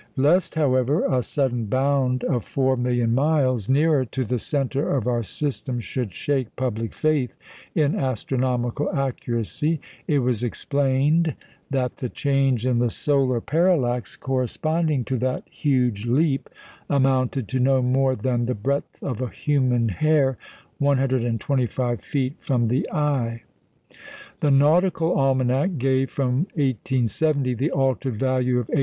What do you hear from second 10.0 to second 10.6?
it was